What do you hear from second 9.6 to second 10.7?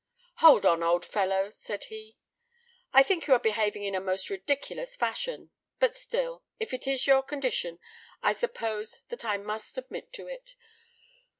submit to it.